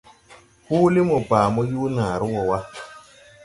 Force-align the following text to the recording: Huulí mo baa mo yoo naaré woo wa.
Huulí 0.67 0.99
mo 1.09 1.17
baa 1.29 1.47
mo 1.53 1.61
yoo 1.71 1.87
naaré 1.95 2.25
woo 2.33 2.45
wa. 2.49 2.59